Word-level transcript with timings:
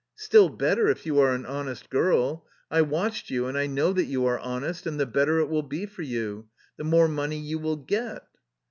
"Still 0.15 0.49
better, 0.49 0.89
if 0.89 1.05
you 1.05 1.19
are 1.19 1.31
an 1.31 1.45
honest 1.45 1.91
girl. 1.91 2.43
I 2.71 2.81
watched 2.81 3.29
you, 3.29 3.45
and 3.45 3.55
I 3.55 3.67
know 3.67 3.93
that 3.93 4.05
you 4.05 4.25
are 4.25 4.39
honest, 4.39 4.87
and 4.87 4.99
the 4.99 5.05
better 5.05 5.37
it 5.37 5.45
will 5.47 5.61
be 5.61 5.85
for 5.85 6.01
you; 6.01 6.47
the 6.75 6.83
more 6.83 7.07
money 7.07 7.37
you 7.37 7.59
will 7.59 7.77
get." 7.77 8.23